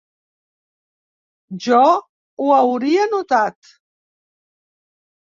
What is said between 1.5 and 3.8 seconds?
Jo ho hauria notat.